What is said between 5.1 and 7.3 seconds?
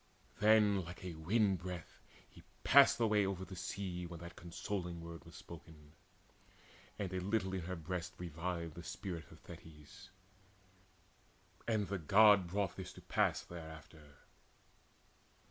Was spoken; and a